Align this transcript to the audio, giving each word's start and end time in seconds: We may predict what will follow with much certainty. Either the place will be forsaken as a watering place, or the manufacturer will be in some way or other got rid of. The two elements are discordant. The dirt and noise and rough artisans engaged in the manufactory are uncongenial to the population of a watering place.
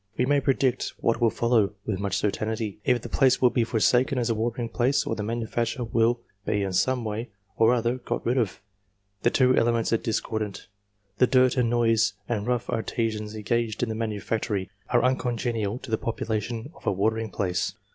We 0.17 0.25
may 0.25 0.41
predict 0.41 0.93
what 0.97 1.21
will 1.21 1.29
follow 1.29 1.75
with 1.85 1.99
much 1.99 2.17
certainty. 2.17 2.79
Either 2.85 2.97
the 2.97 3.07
place 3.07 3.39
will 3.39 3.51
be 3.51 3.63
forsaken 3.63 4.17
as 4.17 4.31
a 4.31 4.33
watering 4.33 4.67
place, 4.67 5.05
or 5.05 5.15
the 5.15 5.21
manufacturer 5.21 5.85
will 5.85 6.21
be 6.43 6.63
in 6.63 6.73
some 6.73 7.05
way 7.05 7.29
or 7.55 7.71
other 7.71 7.99
got 7.99 8.25
rid 8.25 8.39
of. 8.39 8.61
The 9.21 9.29
two 9.29 9.55
elements 9.55 9.93
are 9.93 9.97
discordant. 9.97 10.65
The 11.19 11.27
dirt 11.27 11.55
and 11.55 11.69
noise 11.69 12.13
and 12.27 12.47
rough 12.47 12.67
artisans 12.67 13.35
engaged 13.35 13.83
in 13.83 13.89
the 13.89 13.93
manufactory 13.95 14.71
are 14.89 15.03
uncongenial 15.03 15.77
to 15.77 15.91
the 15.91 15.99
population 15.99 16.71
of 16.73 16.87
a 16.87 16.91
watering 16.91 17.29
place. 17.29 17.75